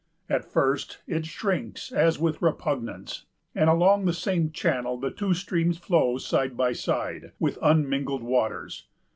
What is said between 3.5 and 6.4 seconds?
and along the same channel the two streams flow